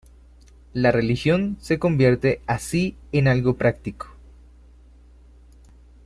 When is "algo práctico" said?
3.27-4.07